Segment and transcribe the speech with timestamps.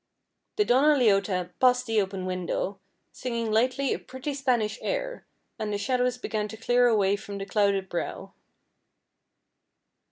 [0.55, 2.79] The Donna Leota passed the open window,
[3.11, 5.27] singing lightly a pretty Spanish air,
[5.59, 8.33] and the shadows began to clear away from the clouded brow.